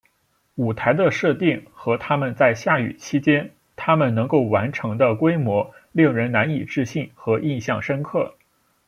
[0.55, 8.33] 舞台的设定和他们在下雨期间他们能够完成的规模令人难以置信和印象深刻。